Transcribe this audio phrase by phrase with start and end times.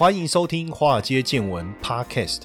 [0.00, 2.44] 欢迎收听《华尔街见闻》Podcast。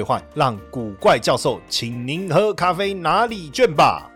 [0.33, 4.10] 让古怪教授请您喝咖啡拿礼券吧。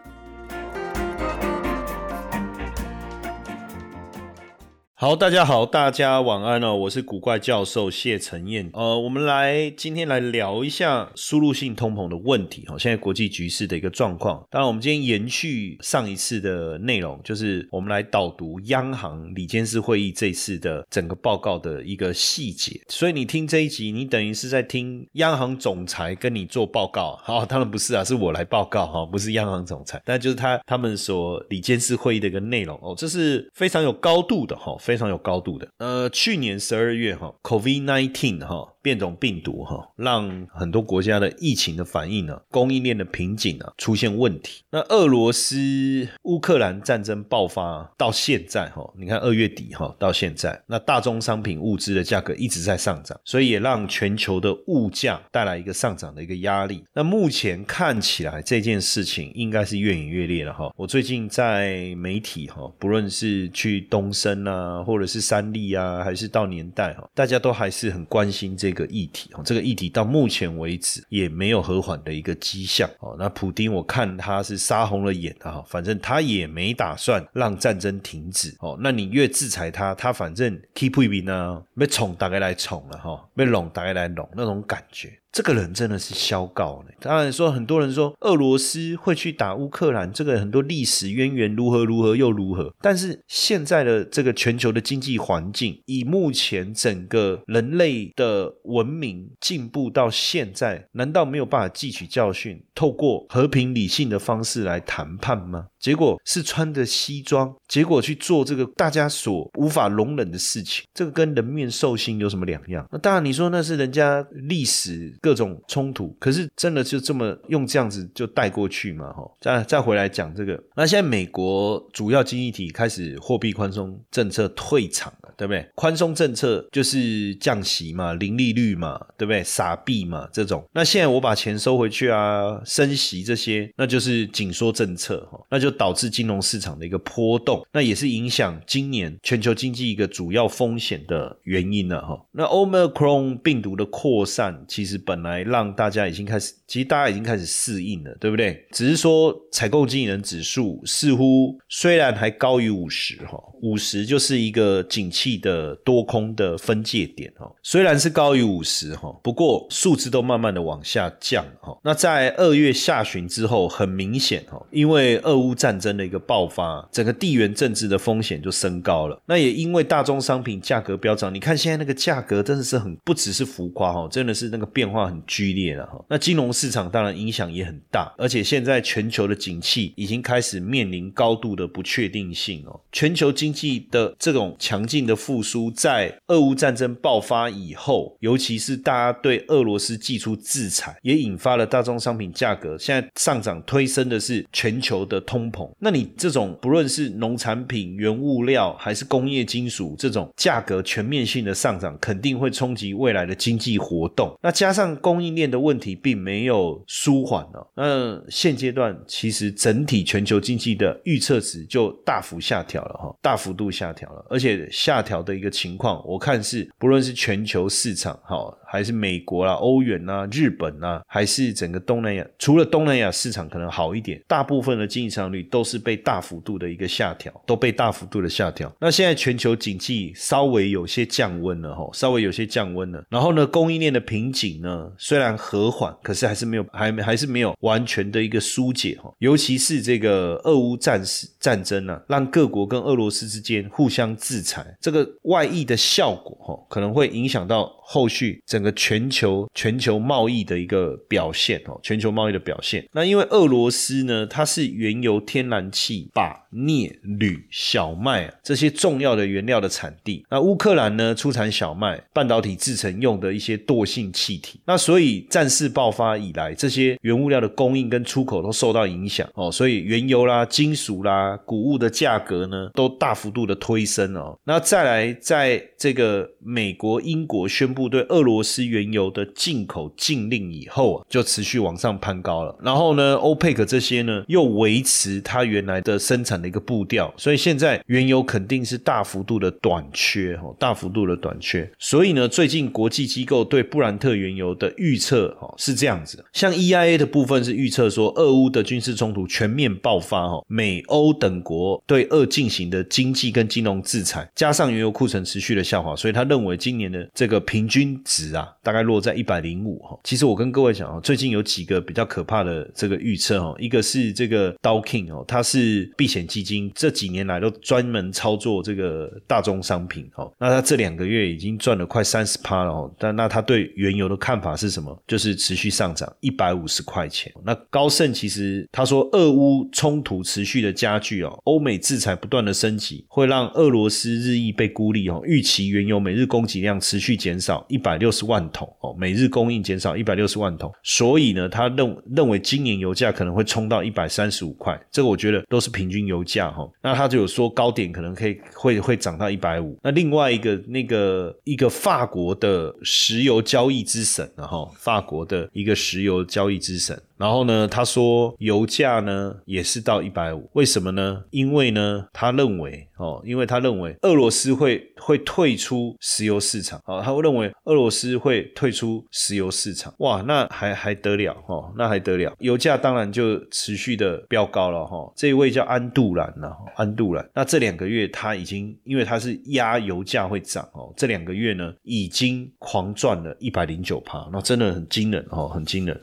[4.97, 8.69] 好，大家好，大家晚安哦，我是古怪教授谢承彦。
[8.71, 12.77] 呃，我们来今天来聊一下输入性通膨的问题哈。
[12.79, 14.41] 现在国际局势的一个状况。
[14.49, 22.79] 当然，我们今天延续上一次的内容，就是我们来导读央行里监事会议这次的整个报告的一个细节。
[22.87, 27.19] 所以你听这一集，你等于是在听央行总裁跟你做报告。
[27.21, 30.01] 好，当然不是啊，是我来报告哈，不是央行总裁。
[30.05, 34.73] 但就是他他们所里监事会议的一个内容哦，这是非常有高度的哈。
[34.85, 38.74] 非常有高度的，呃，去年十二月哈，COVID nineteen 哈。
[38.85, 44.63] 变种病毒哈，让很多国家的疫情的反应呢，供应链的瓶颈啊出现问题。
[44.69, 56.83] 那俄罗斯乌克兰战争爆发到现在哈，你看二月底哈到现在，那大宗商品物资的价格一直在上涨，所以也让全球的物价带来一个上涨的一个压力。
[56.93, 60.71] 那目前看起来这件事情应该是越演越烈了哈。
[60.77, 68.74] 我最近在媒体哈，不论是去东升啊，或者是三立啊，还是到年代哈，大家都还是很关心这。
[68.75, 73.15] 个议题哦，这个议题到目前为止也没有和缓的一个迹象哦。
[73.17, 78.77] 那普丁我看他是杀红了眼啊，反正他也没打算让战争停止哦。
[78.79, 85.17] 那你越制裁他，他反正 keep 一边呢，被宠大概来宠了哈，被拢大概来拢那种感觉。
[85.35, 86.93] 这个人真的是消告呢。
[87.01, 92.73] 当然说，很多人说俄罗斯会去打乌克兰，这个很多历史渊源如何如何又如何。
[92.79, 105.65] 但是现在的这个全球的经济环境，以目前整个人类的文明进步到现在，难道没有办法汲取教训，透过和平理性的方式来谈判吗？
[105.81, 112.87] 结果是穿着西装，结果去做这个大家所无法容忍的事情，这个跟人面兽心有什么两样？
[112.89, 119.11] 那当然，你说那是人家历史各种冲突，可是真的就这么用这样子就带过去嘛？
[119.13, 125.67] 哈，再再回来讲这个，那现在美国主要经济体开始货币宽松政策退场了，对不对？
[125.75, 129.43] 宽松政策就是降息嘛，零利率嘛，对不对？
[129.43, 130.63] 傻币嘛，这种。
[130.73, 135.75] 那现在我把钱收回去啊，升息这些，那就是紧缩政策哈，那就。
[135.77, 142.17] 导致金融市场的一个波动，那也是影响今年全球经济一个主要风险的原因了哈。
[142.31, 148.65] 那 Omicron 病毒的扩散，其实本来让大家已经开始，其实大家已经开始适应了，对不对？
[148.71, 157.51] 只是说采购经理人指数似乎虽然还高于五十哈，五十就是一个景气的多空的分界点哈。
[157.61, 161.77] 虽然是高于五十哈，不过数字都慢慢的往下降哈。
[161.83, 169.21] 那在二月下旬之后，很明显哈，因为俄乌战争的一个爆发，整个地缘政治的风险就升高了。
[169.25, 176.03] 那也因为大宗商品价格飙涨，你看现在那个价格真的是很不只是浮夸哈，真的是那个变化话很剧烈了哈。
[176.09, 182.79] 那金融市场当然影响也很大，而且现在全球的景气已经开始面临高度的不确定性哦。
[182.91, 195.69] 全球经济的这种强劲的复苏，在俄乌战争爆发以后，尤其是大家对俄罗斯寄出制裁，也引发了大宗商品价格现在上涨，推升的是全球的通膨。
[195.79, 204.33] 那你这种不论是农产品、原物料还是工业金属，这种价格全面性的上涨，肯定会冲击未来的经济活动。
[204.41, 218.53] 那加上供应链的问题并没有舒缓了，那现阶段其实整体全球经济的预测值就大幅下调了哈，大幅度下调了，而且下调的一个情况，我看是不论是全球市场哈。
[218.67, 228.69] 还是美国啦、欧元啊、日本啊，还是整个东南亚，除了东南亚市场可能好一点，大部分的经济增长率都是被大幅度的一个下调，都被大幅度的下调。
[228.81, 233.01] 那现在全球经济稍微有些降温了哈，稍微有些降温了。
[233.09, 239.13] 然后呢，供应链的瓶颈呢虽然和缓，可是还是没有，还没还是没有完全的一个疏解哈。
[239.19, 248.71] 尤其是这个俄乌战事战争呢，让各国跟俄罗斯之间互相制裁，这个外溢的效果哈，可能会影响到后续整个。
[248.77, 252.87] 全球全球贸易的一个表现哦，全球贸易的表现。
[252.91, 260.23] 那因为俄罗斯呢，它是原油天然气把镍、铝、小麦这些重要的原料的产地。
[260.29, 264.59] 那乌克兰呢，出产小麦、半导体制成用的一些惰性气体。
[264.65, 269.51] 那所以战事爆发以来，这些原物料的供应跟出口都受到影响哦。
[269.51, 274.37] 所以原油啦、金属啦、谷物的价格呢，都大幅度的推升哦。
[274.43, 282.55] 那再来，在这个美国、英国宣布部对俄罗斯原油的进口禁令以后啊，就持续往上攀高了。
[282.63, 291.69] 然后呢，欧佩克这些呢，又维持它原来的生产的一个步调，所以现在原油肯定是大幅度的短缺哦，大幅度的短缺。
[291.77, 309.99] 所以呢，最近国际机构对布兰特原油的预测哦是这样子，像 EIA 的部分是预测说，俄乌的军事冲突全面爆发哦，美欧等国对俄进行的经济跟金融制裁，加上原油库存持续的下滑，所以他认为今年的这个平均值啊，大概落在一百零五哈。
[310.03, 320.31] 其实我跟各位讲哦，最近有几个比较可怕的这个预测哦，一个是这个 Dow King 哦，它是避险基金，这几年来都专门操作这个大宗商品哦。
[320.39, 322.91] 那它这两个月已经赚了快三十趴了哦。
[322.97, 324.97] 但那他对原油的看法是什么？
[325.07, 327.31] 就是持续上涨一百五十块钱。
[327.45, 335.21] 那高盛其实他说，俄乌冲突持续的加剧哦，欧美制裁不断的升级，会让俄罗斯日益被孤立哦。
[335.25, 340.71] 预期原油每日供给量持续减少一百六十万桶哦，每日供应减少一百六十万桶。
[340.81, 346.67] 所以呢，他认认为今年油价可能会冲到一百三十五块，这个我觉得都是平均油价哈。
[346.81, 349.77] 那他就有说高点可能可以会会涨到一百五。
[349.83, 356.99] 那另外一个那个一个法国的石油交易之神然后法国的一个石油交易之神。
[357.17, 361.23] 然后呢，他说油价呢也是到一百五，为什么呢？
[361.29, 375.09] 因为呢，他认为哦，因为他认为俄罗斯会会退出石油市场哦，他会认为俄罗斯会退出石油市场，哇，那还还得了哦，那还得了，油价当然就持续的飙高了哈。
[375.15, 385.97] 这一位叫安杜兰呢，安杜兰，那这两个月他已经因为他是压油价会涨哦，这两个月呢已经狂赚了一百零九趴，那真的很惊人哦，很惊人。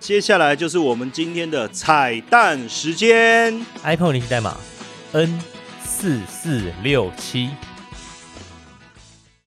[0.00, 4.56] 接下来就是我们今天的彩蛋时间，iPhone 联系代码
[5.12, 5.40] N
[5.82, 7.50] 四四六七。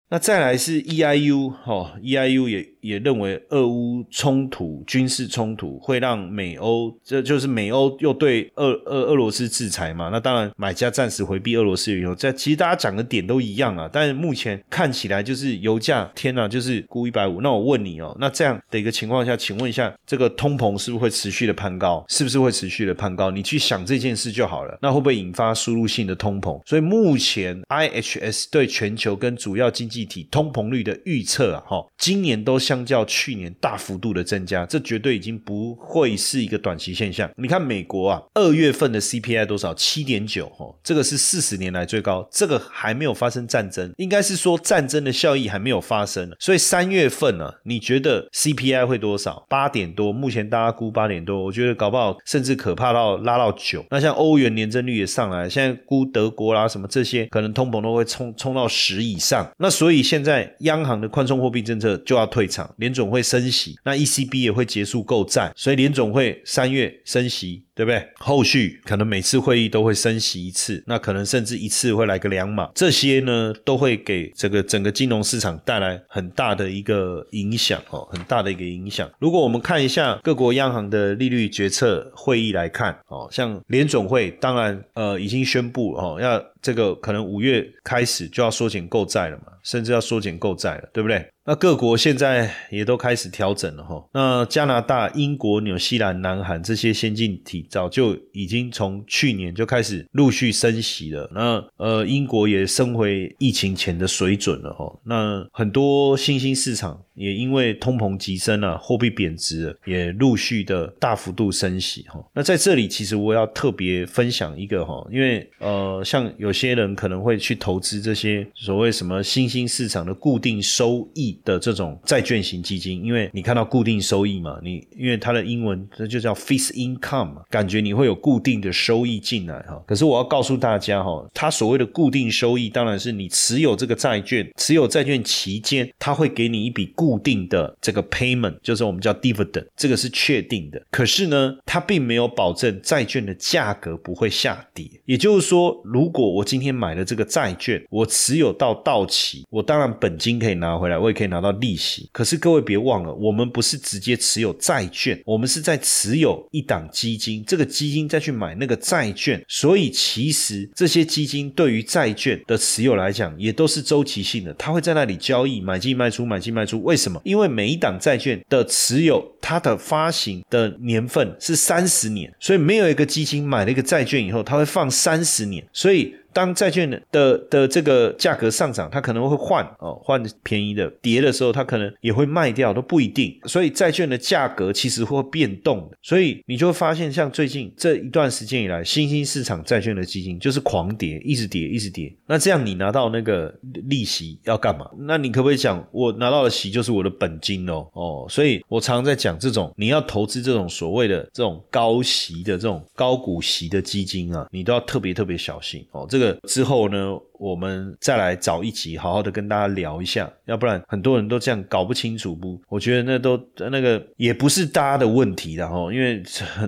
[0.09, 10.09] 那再来是 EIU 哈，EIU 也也认为俄乌冲突、军事冲突会让美欧，这就是美欧又对俄俄俄罗斯制裁嘛？
[10.11, 13.89] 那当然买家暂时回避俄罗斯原油，这其实大家讲的点都一样啊。
[13.91, 17.41] 但是目前看起来就是油价，天呐，就是估一百五。
[17.41, 22.03] 那我问你哦，那这样的一个情况下，请问一下，这个通膨是不是会持续的攀高？
[22.09, 23.31] 是不是会持续的攀高？
[23.31, 24.77] 你去想这件事就好了。
[24.81, 26.59] 那会不会引发输入性的通膨？
[26.65, 37.29] 所以目前 IHS 对全球跟主要经济体通膨率的预测啊，哈，今年都相较去年大幅度的增加，这绝对已经不会是一个短期现象。
[37.35, 39.73] 你看美国啊，二月份的 CPI 多少？
[39.73, 42.25] 七点九，哈，这个是四十年来最高。
[42.31, 46.31] 这个还没有发生战争，应该是说战争的效益还没有发生。
[46.39, 49.45] 所以三月份呢，你觉得 CPI 会多少？
[49.49, 53.85] 八点多，目前大家估八点多，我觉得搞不好甚至可怕到拉到九。
[53.89, 59.49] 那像欧元年增率也上来，现在估德国啦什么这些，可能通膨都会冲冲到十以上。
[59.57, 60.01] 那所以。
[60.11, 67.63] 现在央行的宽松货币政策就要退场，联总会升息，那 ECB 也会结束购债，所以联总会三月升息。
[67.73, 68.05] 对不对？
[68.19, 79.09] 后续可能每次会议都会升息一次，那可能甚至一次会来个两码，这些呢都会给这个整个金融市场带来很大的一个影响哦，很大的一个影响。
[79.17, 91.25] 如果我们看一下各国央行的利率决策会议来看哦，像联总会当然呃已经宣布哦，要这个可能五月开始就要缩减购债了嘛，甚至要缩减购债了，对不对？
[91.43, 94.05] 那各国现在也都开始调整了哈。
[94.13, 101.27] 那加拿大、英国、纽西兰、南韩这些先进体早就已经从去年就开始陆续升息了。
[101.33, 104.99] 那呃，英国也升回疫情前的水准了哈。
[105.03, 112.23] 那很多新兴市场也因为通膨急升啊，货币贬值，也陆续的大幅度升息哈。
[112.33, 121.37] 那在这里，其实我要特别分享一个哈，因为呃，像有些人可能会去投资这些所谓什么新兴市场的固定收益。
[121.43, 129.81] 的这种债券型基金，因为你看到固定收益嘛，你因为它的英文这就叫 fixed income，感觉你会有固定的收益进来哈。
[129.87, 140.81] 可是我要告诉大家哈，它所谓的固定收益，当然是你持有这个债券，持有债券期间，它会给你一笔固固定的这个 payment，就是我们叫 dividend，这个是确定的。
[140.89, 144.89] 可是呢，它并没有保证债券的价格不会下跌。
[145.05, 152.09] 也就是说，如果我今天买了这个债券，我持有到到期，我当然本金可以拿回来，我也可以拿到利息。
[152.13, 159.43] 可是各位别忘了，我们不是直接持有债券，我们是在持有一档基金，这个基金再去买那个债券。
[159.49, 166.81] 所以其实这些基金对于债券的持有来讲，也都是周期性的，它会在那里交易，买进卖出，买进卖出。
[166.91, 167.21] 为什么？
[167.23, 176.13] 因为每一档债券的持有，它的发行的年份是三十年，所以没有一个基金买了一个债券以后，它会放三十年，所以。
[176.33, 183.37] 当债券的的这个价格上涨，它可能会换哦，换便宜的；跌的时候，它可能也会卖掉，都不一定。
[183.45, 185.97] 所以债券的价格其实会变动的。
[186.01, 192.13] 所以你就会发现，像最近这一段时间以来，新兴市场债券的基金就是狂跌，一直跌，一直跌。
[192.25, 193.53] 那这样你拿到那个
[193.85, 194.89] 利息要干嘛？
[194.99, 197.87] 那你可不可以讲，我拿到的息就是我的本金哦？
[197.93, 206.05] 哦，所以我常常在讲这种，你要投资这种所谓的这种高息的这种高股息的基金啊，你都要特别特别小心哦。
[206.09, 207.19] 这之后呢？
[207.41, 212.61] 我们再来找一集，好好的跟大家聊一下，要不然很多人都这样搞不清楚不？
[212.69, 213.35] 我觉得那都
[213.71, 216.21] 那个也不是大家的问题的哈，因为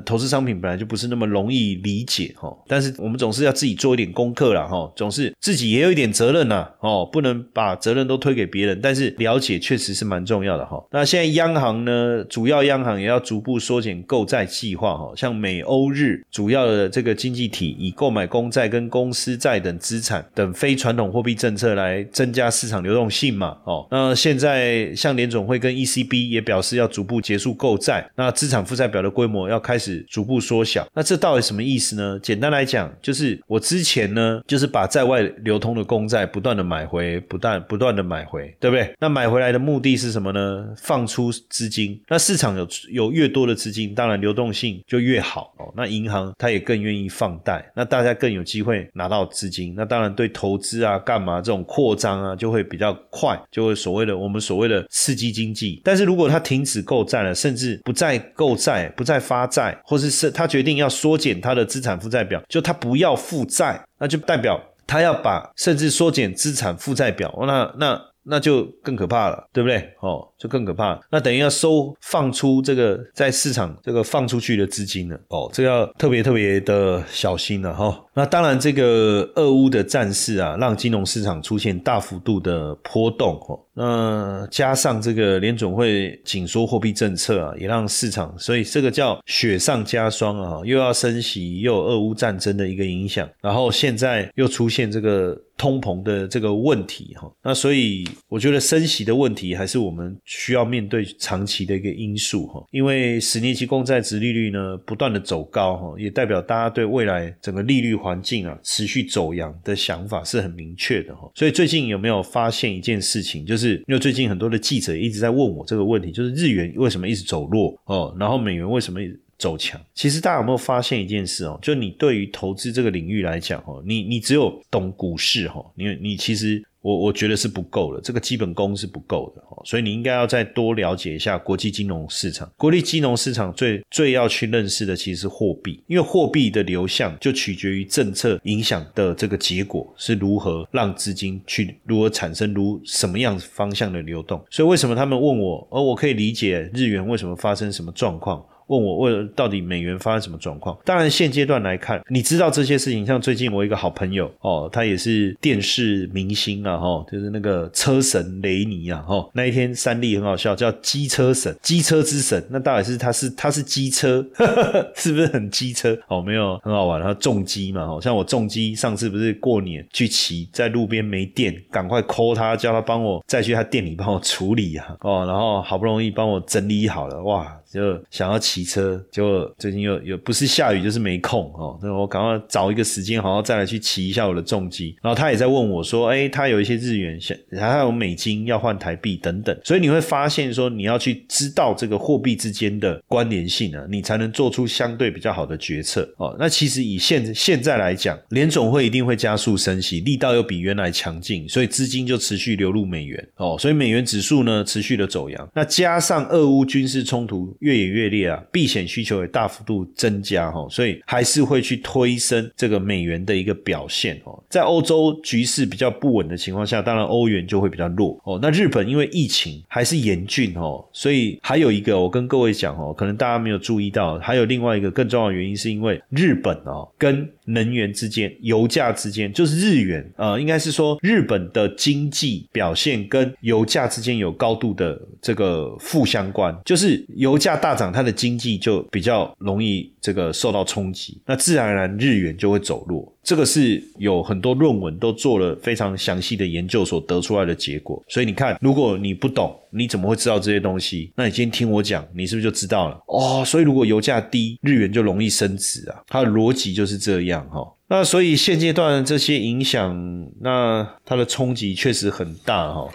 [0.04, 2.52] 投资商品本来就不是那么容易理解哈。
[2.68, 8.80] 但是我们总是要自己做一点功课啦哈，总是自己也有一点责任呐哦，不能把责任都推给别人。
[8.82, 10.84] 但是了解确实是蛮重要的哈。
[10.90, 20.52] 那现在央行呢，主要央行也要逐步缩减购债计划哈，像美欧日主要的这个经济体以购买公债跟公司债等资产等。
[20.64, 23.58] 非传统货币政策来增加市场流动性嘛？
[23.66, 30.88] 哦，那现在像联总会跟 ECB 也表示要逐步结束购债，那资产负债表的规模要开始逐步缩小。
[30.94, 32.18] 那这到底什么意思呢？
[32.24, 38.90] 简单来讲，就是我之前呢，就是把在外流通的公债不断的买回，不断不断的买回，对不对？
[39.02, 40.66] 那买回来的目的是什么呢？
[40.78, 42.02] 放出资金。
[42.08, 45.74] 那市场有有越多的资金，当然流动性就越好哦。
[45.76, 49.74] 那银行它也更愿意放贷，那大家更有机会拿到资金。
[49.76, 55.82] 那当然对投投资啊，干嘛这种扩张啊，就会比较快，就会所谓的我们所谓的刺激经济。
[55.84, 69.94] 但是如果他停止购债了，甚至不再购债、不再发债，或是是他决定要缩减他的资产负债表，就他不要负债，那就代表他要把甚至缩减资产负债表，那那那就更可怕了，对不对？
[70.00, 70.28] 哦。
[70.44, 77.98] 就更可怕，那等于要收放出这个在市场这个放出去的资金了哦，这要特别特别的小心了哈。
[78.14, 83.58] 那当然，这个俄乌的战事啊，让金融市场出现大幅度的波动哦。
[83.74, 97.32] 那加上这个联总会紧缩货币政策啊，也让市场，所以这个叫雪上加霜啊，又要升息，又有俄乌战争的一个影响，然后现在又出现这个通膨的这个问题哈。
[97.44, 100.16] 那所以我觉得升息的问题还是我们。
[100.26, 111.30] 需要面对长期的一个因素哈，因为十年期公债值利率呢不断的走高哈，也代表大家对未来整个利率环境啊持续走阳的想法是很明确的哈。
[111.36, 119.00] 所以最近有没有发现一件事情，就是是因为最近很多的记者一直在问我这个问题，就是日元为什么一直走弱哦，然后美元为什么
[119.38, 119.80] 走强？
[119.96, 126.62] 其实大家有没有发现一件事哦，就你对于投资这个领域来讲哦，你你只有懂股市哈，你你其实。
[126.84, 132.52] 我我觉得是不够的，这个基本功是不够的，所以你应该要再多了解一下国际金融市场。
[132.58, 144.44] 国际金融市场最最要去认识的其实是货币，因为货币的流向就取决于政策影响的这个结果是如何让资金去如何产生如什么样方向的流动。
[144.52, 148.46] 所以为什么他们问我，而我可以理解日元为什么发生什么状况。
[148.68, 150.78] 问我为了到底美元发生什么状况？
[150.86, 153.06] 当然现阶段来看，你知道这些事情。
[153.06, 159.30] 像最近我一个好朋友哦，他也是电视明星啊，哈，就是那个车神雷尼啊，哈。
[159.34, 162.42] 那一天三立很好笑，叫机车神，机车之神。
[162.50, 164.26] 那到底是他是他是机车，
[164.96, 165.98] 是不是很机车？
[166.08, 167.02] 哦，没有很好玩。
[167.02, 177.60] 他重机嘛，哦，像我重机上次不是过年去骑，在路边没电，赶快 call 他，叫他帮我再去他店里帮我处理啊，哦，然后好不容易帮我整理好了，哇！
[177.74, 181.80] 就想要骑车，就最近又又不是下雨就是没空哦。
[181.82, 184.96] 那我赶快找一个时间，好好再来去骑一下我的重机。
[185.02, 196.36] 然后他也在问我说：“哎，他有一些日元，想还有美金要换台币等等。”所以你会发现说，你要去知道这个货币之间的关联性啊，你才能做出相对比较好的决策哦。
[196.38, 203.58] 那其实以现现在来讲，联总会一定会加速升息，力道又比原来强劲，所以资金就持续流入美元哦。
[203.60, 205.50] 所以美元指数呢持续的走阳。
[205.56, 207.58] 那加上俄乌军事冲突。
[207.64, 214.38] 越演越烈啊，避险需求也大幅度增加哈，所以还是会去推升这个美元的一个表现哦。
[214.50, 218.38] 在欧洲局势比较不稳的情况下，当然欧元就会比较弱哦。
[218.42, 243.12] 那日本因为疫情还是严峻哦，所以还有一个我跟各位讲哦，可能大家没有注意到，还有另外一个更重要的原因，是因为日本哦跟能源之间、油价之间，就是日元呃，应该是说日本的经济表现跟油价之间有高度的这个负相关，就是油价大涨，它的经济就比较容易这个受到冲击，那自然而然日元就会走弱。
[243.24, 248.04] 这个是有很多论文都做了非常详细的研究所得出来的结果。
[248.10, 251.12] 所以你看，如果你不懂，你怎么会知道这些东西？
[251.16, 253.00] 那你今天听我讲，你是不是就知道了？
[253.08, 257.66] 哦，所以如果油价低，日元就容易升值啊，它的逻辑就是这样哈。
[257.88, 262.90] 那所以现阶段这些影响，那它的冲击确实很大哈。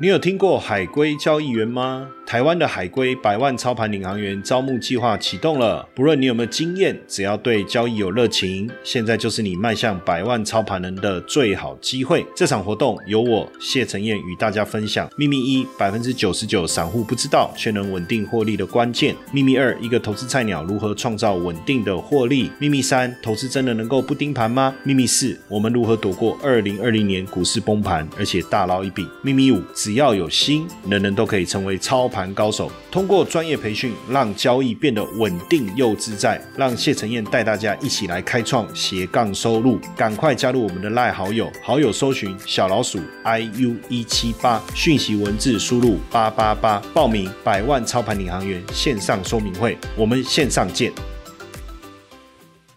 [0.00, 2.08] 你有听过海归交易员吗？
[2.30, 5.84] 台湾的海归百万操盘领航员招募计划启动了。
[5.92, 12.24] 不论你有没有经验，只要对交易有热情，现在就是你迈向百万操盘人的最好机会。
[12.32, 24.72] 这场活动由我谢承彦与大家分享秘密一：百分之九十九散户不知道却能稳定获利的关键；秘密二：一个投资菜鸟如何创造稳定的获利；秘密三：投资真的能够不盯盘吗？
[24.84, 29.04] 秘密四：我们如何躲过二零二零年股市崩盘，而且大捞一笔？
[29.20, 32.70] 秘密五：只要有心，人人都可以成为操盘高手。
[32.90, 36.40] 通过专业培训，让交易变得稳定又自在。
[36.56, 39.78] 让谢承彦带大家一起来开创斜杠收入。
[39.96, 49.76] 赶快加入我们的赖好友，好友搜寻小老鼠 i u 一七八，讯息文字输入八八八，报名百万操盘领航员线上说明会。
[49.96, 50.92] 我们线上见。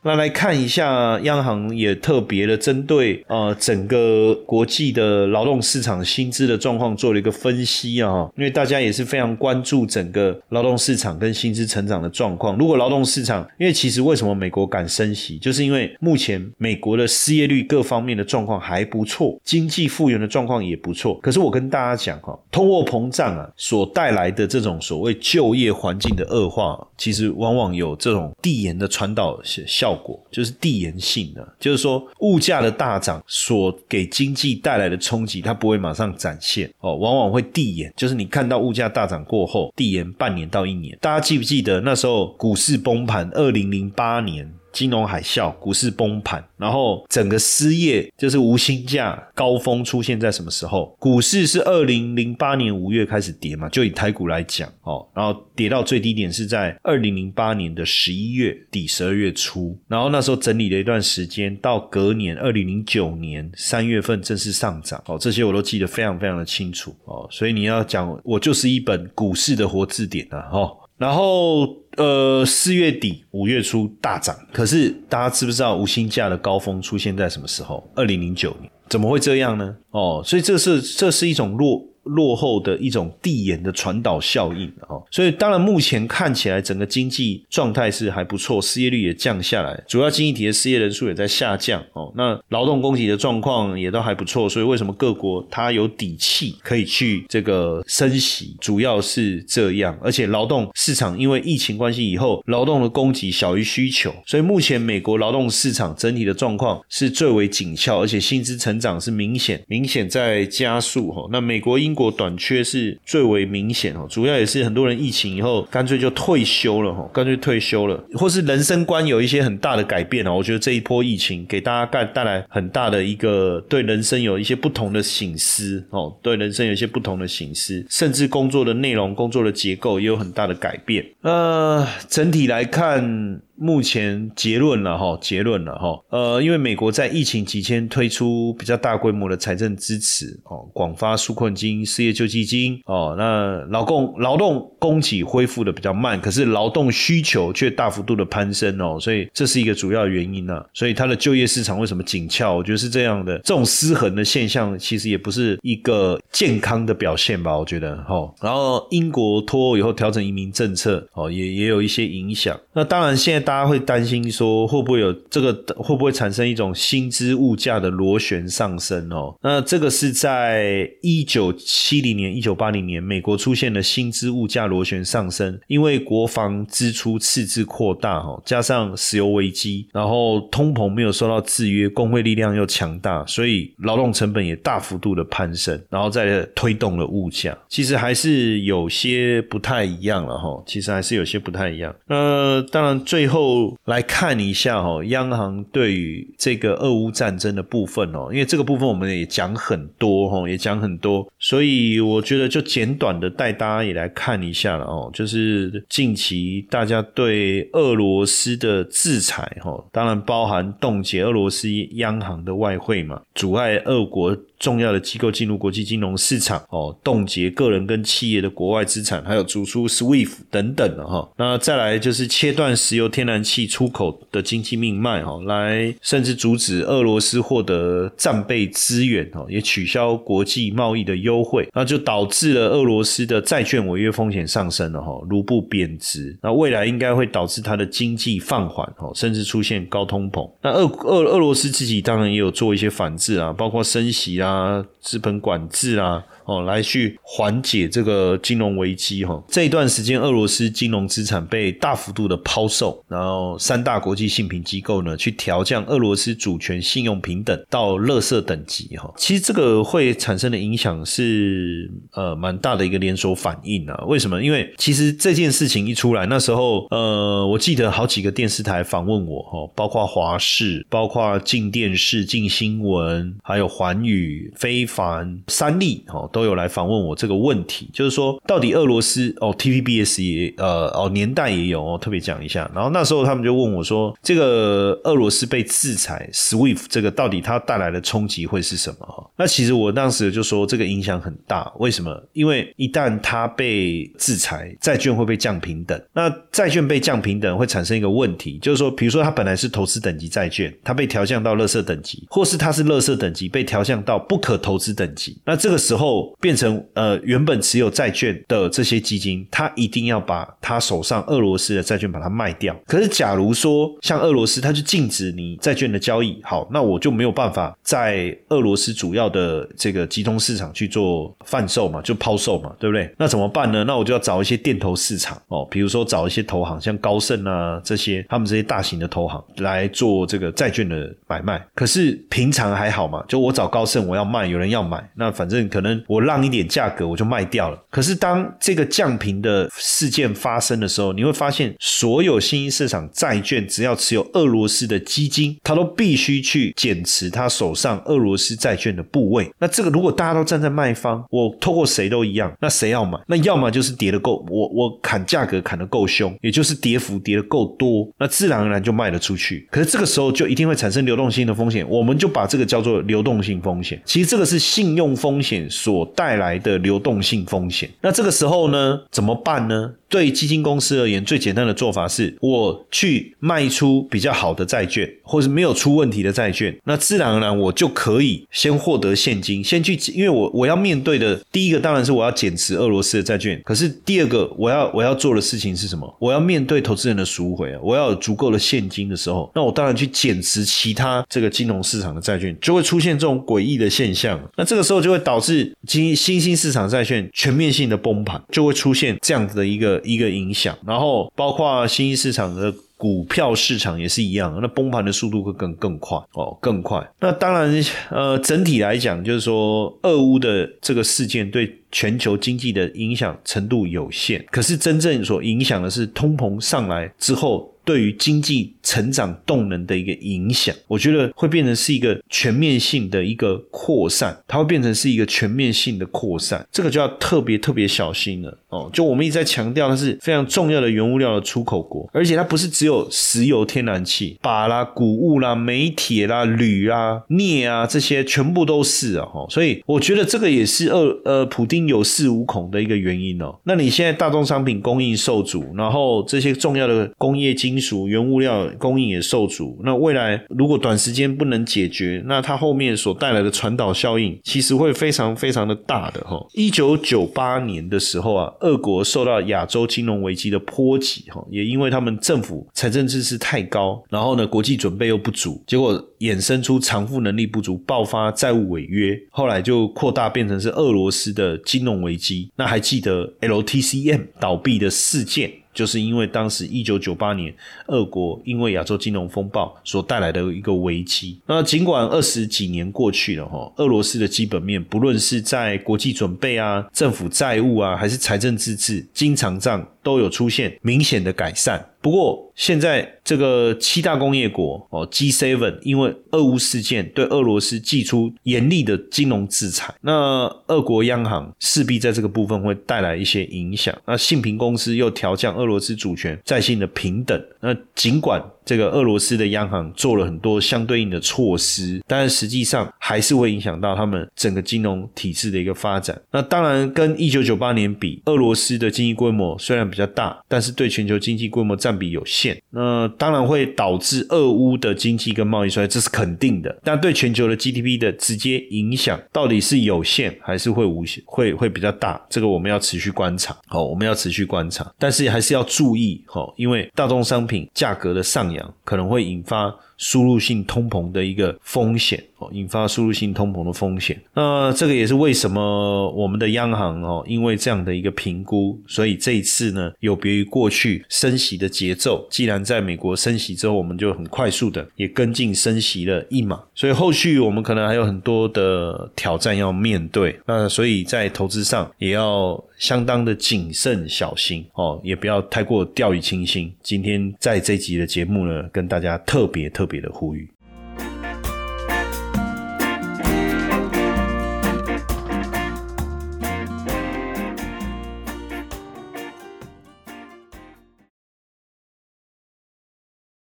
[0.06, 12.58] 那来看一下，央行也特别的针对呃整个国际的劳动市场薪资的状况做了一个分析啊，因为大家也是非常关注整个劳动市场跟薪资成长的状况。
[12.58, 21.18] 如果劳动市场，因为其实为什么美国敢升息，就是因为目前美国的失业率各方面的状况还不错，经济复原的状况也不错。
[21.22, 29.93] 可是我跟大家讲哈，通货膨胀啊所带来的这种所谓就业环境的恶化，其实往往有这种递延的传导效。
[29.94, 37.94] 效果就是递延性的，就是说物价的大涨所给经济带来的冲击，它不会马上展现哦，往往会递延。
[37.96, 40.98] 就是你看到物价大涨过后，递延半年到一年。
[41.00, 44.52] 大家记不记得那时候股市崩盘，二零零八年？
[44.74, 50.96] 金融海啸，股市崩盘，然后整个失业就是无薪假高峰出现在什么时候？
[51.00, 53.70] 股市是二零零八年五月开始跌嘛？
[53.70, 70.78] 就以台股来讲哦，然后跌到最低点是在二零零八年的十一月底、十二月初，然后那时候整理了一段时间，到隔年二零零九年三月份正式上涨哦，这些我都记得非常非常的清楚哦，所以你要讲我就是一本股市的活字典啊，哦。
[70.98, 77.88] 然后，呃，四月底五月初大涨，可是大家知不知道无薪假的高峰出现在什么时候？
[77.96, 79.76] 二零零九年，怎么会这样呢？
[79.92, 81.84] 哦，所以这是这是一种弱。
[82.04, 92.12] 落后的一种递延的传导效应哦，所以当然目前看起来整个经济状态是还不错，失业率也降下来，主要经济体的失业人数也在下降哦。
[92.16, 99.98] 那劳动供给的状况也都还不错，所以为什么各国它有底气可以去这个升息，主要是这样。
[100.02, 111.28] 而且劳动市场因为疫情关系以后，劳动的供给小于需求，所以目前美国劳动市场整体的状况是最为紧俏，而且薪资成长是明显明显在加速哈。
[111.32, 120.34] 那美国因英国短缺是最为明显哦，主要也是很多人疫情以后干脆就退休了哈，干脆退休了，或是人生观有一些很大的改变哦。
[120.34, 131.06] 我觉得这一波疫情给大家带带来很大的一个对人生有一些不同的醒思哦，对人生有一些不同的醒思，甚至工作的内容、工作的结构也有很大的改变。
[131.22, 133.40] 呃，整体来看。
[133.56, 150.60] 目前结论了哈，结论了哈，呃，因为美国在疫情期间推出比较大规模的财政支持哦，广发纾困金、失业救济金哦，那劳动劳动供给恢复的比较慢，可是劳动需求却大幅度的攀升哦，所以这是一个主要原因呢。
[150.74, 152.56] 所以它的就业市场为什么紧俏？
[152.56, 157.56] 我觉得是这样的，这种失衡的现象其实也不是一个健康的表现吧？
[157.56, 158.34] 我觉得哈。
[158.42, 162.60] 然后英国脱欧以后调整移民政策哦，也也有一些影响。
[162.74, 163.43] 那当然现在。
[163.44, 169.36] 大家会担心说，会不会有这个会不会产生一种薪资物价的螺旋上升哦？
[169.42, 187.58] 那这个是在一九七零年、一九八零年，美国出现了薪资物价螺旋上升，因为国防支出赤字扩大哈，加上石油危机，然后通膨没有受到制约，工会力量又强大，所以劳动成本也大幅度的攀升，然后再推动了物价。
[187.68, 191.94] 其实还是有些不太一样了哈，其实还是有些不太一样。
[192.08, 214.38] 那当然，最后后来看一下哈，央行对于这个俄乌战争的部分哦，因为这个部分我们也讲很多哈，也讲很多，所以我觉得就简短的带大家也来看一下了哦，就是近期大家对俄罗斯的制裁哈，当然包含冻结俄罗斯央行的外汇嘛，阻碍俄国。
[214.64, 221.30] 重要的机构进入国际金融市场哦，冻结个人跟企业的国外资产，还有逐出 SWIFT 等等的哈。
[221.38, 240.50] 那再来就是切断石油天然气出口的经济命脉哈，来甚至阻止俄罗斯获得战备资源哦，也取消国际贸易的优惠，那就导致了俄罗斯的债券违约风险上升了哈，卢布贬值，那未来应该会导致它的经济放缓哦，甚至出现高通膨。
[240.62, 244.53] 那俄俄俄罗斯自己当然也有做一些反制啊，包括升息啊。
[244.54, 246.24] 啊，资本管制啊。
[246.46, 249.42] 哦，来去缓解这个金融危机哈。
[249.48, 259.14] 这一段时间，俄罗斯金融资产被大幅度的抛售，然后三大国际信评机构呢，去调降俄罗斯主权信用平等到垃圾等级哈。
[259.18, 264.04] 其实这个会产生的影响是呃蛮大的一个连锁反应啊。
[264.08, 264.42] 为什么？
[264.44, 276.30] 因为其实这件事情一出来，那时候呃，我记得好几个电视台访问我哈，包括华视、包括静电视、静新闻，还有环宇、非凡、三立哈。
[276.34, 282.70] 都有来访问我这个问题，就是说到底俄罗斯哦，TVBS 也呃哦年代也有哦，特别讲一下。
[282.74, 289.32] 然后那时候他们就问我说，这个俄罗斯被制裁，SWIFT 这个到底它带来的冲击会是什么？
[289.38, 291.72] 那其实我当时就说这个影响很大。
[291.78, 292.12] 为什么？
[292.34, 296.02] 因为一旦它被制裁，债券会被降平等。
[296.14, 305.38] 那债券被降平等会产生一个问题，就是说，比如说它本来是投资等级债券，它被调降到垃圾等级，或是它是垃圾等级被调降到不可投资等级。
[305.46, 306.23] 那这个时候。
[306.40, 312.76] 变成呃原本持有债券的这些基金，他一定要把他手上俄罗斯的债券把它卖掉。
[312.86, 323.14] 可是假如说像俄罗斯，他就禁止你债券的交易，好，那我就没有办法在俄罗斯主要的这个集中市场去做贩售嘛，就抛售嘛，对不对？
[323.18, 323.84] 那怎么办呢？
[323.84, 331.64] 那我就要找一些电投市场哦，比如说找一些投行，像高盛啊这些，他们这些大型的投行来做这个债券的买卖。
[331.76, 335.94] 可是平常还好嘛，就我找高盛，我要卖，有人要买，那反正可能。
[336.14, 337.78] 我让一点价格，我就卖掉了。
[337.90, 349.52] 可是当这个降频的事件发生的时候，你会发现，所有新兴市场债券只要持有俄罗斯的基金，它都必须去减持他手上俄罗斯债券的部位。
[349.58, 353.18] 那这个如果大家都站在卖方，我透过谁都一样，那谁要买？
[353.28, 359.68] 那要么就是跌的够，我我砍价格砍的够凶，也就是跌幅跌的够多，那自然而然就卖得出去。
[359.72, 364.00] 可是这个时候就一定会产生流动性的风险，我们就把这个叫做流动性风险。
[364.06, 366.03] 其实这个是信用风险所。
[366.06, 369.94] 带来的流动性风险，那这个时候呢，怎么办呢？
[370.10, 386.16] 对基金公司而言，最简单的做法是，我去卖出比较好的债券，或是没有出问题的债券，那自然而然我就可以先获得现金，先去，因为我我要面对的第一个当然是我要减持俄罗斯的债券，可是第二个我要我要做的事情是什么？
[386.20, 394.40] 我要面对投资人的赎回啊，我要有足够的现金的时候，那我当然去减持其他这个金融市场的债券，就会出现这种诡异的现象。
[394.56, 399.94] 那这个时候就会导致新新兴市场债券全面性的崩盘，就会出现这样子的一个。
[400.04, 407.06] 一个影响，然后包括新兴市场的股票市场也是一样，那崩盘的速度会更更快哦，更快。
[407.20, 417.73] 那当然，呃，整体来讲，就是说，俄乌的这个事件对全球经济的影响程度有限，可是真正所影响的是通膨上来之后。
[417.86, 428.90] 对于经济成长动能的一个影响，我觉得会变成是一个全面性的一个扩散，它会变成是一个全面性的扩散，这个就要特别特别小心了哦。
[428.94, 439.46] 就我们一直在强调，它是非常重要的原物料的出口国，而且它不是只有石油、天然气、钯啦、谷物啦、煤铁啦、铝啊、镍啊这些全部都是啊哈。
[439.50, 443.56] 所以我觉得这个也是二呃普丁有恃无恐的一个原因哦。
[443.64, 449.80] 那你现在大宗商品供应受阻，然后这些重要的工业经金属、原物料供应也受阻。
[449.84, 456.40] 那未来如果短时间不能解决，那它后面所带来的传导效应，其实会非常非常的大的哈。
[456.54, 472.52] 一九九八年的时候啊，俄国受到亚洲金融危机的波及哈，也因为他们政府财政支出太高，然后呢，国际准备又不足，结果衍生出偿付能力不足，爆发债务违约，后来就扩大变成是俄罗斯的金融危机。
[472.56, 475.52] 那还记得 LTCM 倒闭的事件？
[475.74, 477.54] 就是因为当时一九九八年，
[477.88, 481.40] 俄国因为亚洲金融风暴所带来的一个危机。
[481.46, 491.90] 那尽管二十几年过去了哈，俄罗斯的基本面，不论是在国际准备啊、政府债务啊，还是财政自治、经常账，都有出现明显的改善。
[492.02, 503.98] 不过，现在这个七大工业国哦，G7 因为俄乌事件对俄罗斯寄出严厉的金融制裁，那俄国央行势必在这个部分会带来一些影响。
[504.06, 507.42] 那信平公司又调降俄罗斯主权在信的平等。
[507.62, 516.22] 那尽管这个俄罗斯的央行做了很多相对应的措施，但是实际上还是会影响到他们整个金融体制的一个发展。
[516.32, 522.60] 那当然，跟一九九八年比，俄罗斯的经济规模虽然比较大，但是对全球经济规模占比有限。
[522.72, 526.76] 那当然会导致俄乌的经济跟贸易衰退，这是肯定的。
[526.84, 532.20] 但对全球的 GDP 的直接影响到底是有限还是会无限，会会比较大？
[532.28, 533.56] 这个我们要持续观察。
[533.68, 536.24] 好，我们要持续观察，但是还是要注意。
[536.26, 539.72] 好，因为大宗商品价格的上扬可能会引发。
[539.96, 544.20] 输入性通膨的一个风险哦，引发输入性通膨的风险。
[544.34, 552.28] 那这个也是为什么我们的央行哦，因为这样的一个评估，所以这一次呢，有别于过去升息的节奏。
[552.30, 560.38] 既然在美国升息之后，我们就很快速的也跟进升息了一码，所以后续我们可能还有很多的挑战要面对。
[560.46, 566.74] 那所以在投资上也要相当的谨慎小心哦，也不要太过掉以轻心。
[566.82, 569.94] 今天在这集的节目呢，跟大家特别特别。
[569.94, 570.50] 别的呼吁。